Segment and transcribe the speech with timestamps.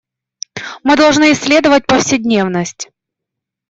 [0.83, 2.89] Мы должны исследовать повседневность.